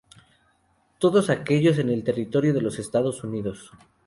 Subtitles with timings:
[0.97, 3.69] Todos ellos en el territorio de los Estados Unidos.